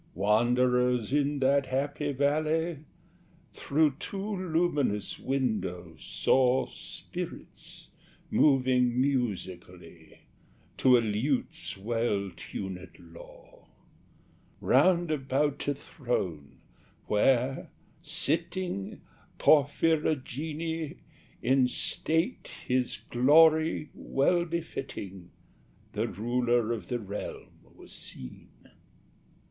Wanderers 0.15 1.13
in 1.13 1.37
that 1.41 1.67
happy 1.67 2.11
valley, 2.11 2.85
Through 3.53 3.97
two 3.99 4.35
luminous 4.35 5.19
windows, 5.19 6.03
saw 6.03 6.65
Spirits 6.65 7.91
moving 8.31 8.99
musically, 8.99 10.21
To 10.77 10.97
a 10.97 11.01
lute's 11.01 11.77
well 11.77 12.31
tuned 12.35 12.97
law, 13.13 13.67
Round 14.59 15.11
about 15.11 15.67
a 15.67 15.75
throne 15.75 16.57
where, 17.05 17.69
sitting 18.01 19.01
(Porphyrogene!) 19.37 20.97
In 21.43 21.67
state 21.67 22.49
his 22.65 22.97
glory 23.11 23.91
well 23.93 24.45
befitting, 24.45 25.29
The 25.93 26.07
ruler 26.07 26.71
of 26.71 26.87
the 26.87 26.97
realm 26.97 27.67
was 27.75 27.91
seen. 27.91 28.49